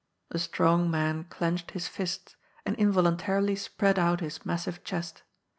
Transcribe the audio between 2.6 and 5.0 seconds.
and involuntarily spread out his massive